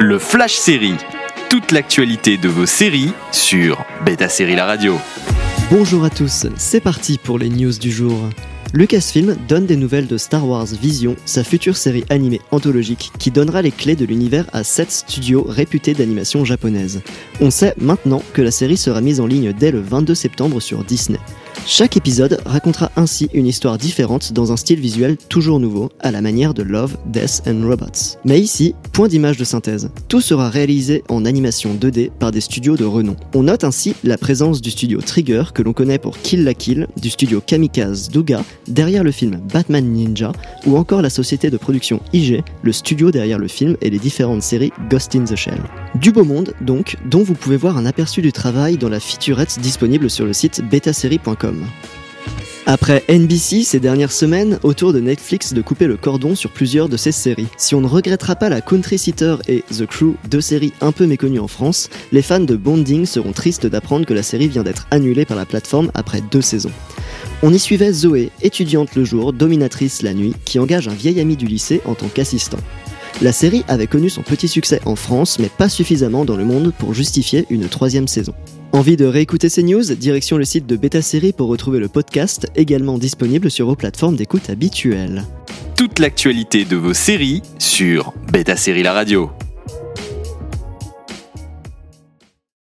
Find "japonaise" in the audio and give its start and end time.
16.44-17.00